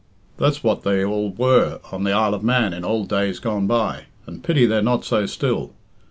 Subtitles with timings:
[0.37, 4.05] That's what they all were on the Isle of Man in ould days gone by,
[4.25, 5.73] and pity they're not so still.